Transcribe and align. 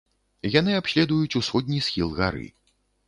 Яны 0.59 0.71
абследуюць 0.81 1.37
усходні 1.41 1.85
схіл 1.89 2.09
гары. 2.21 2.47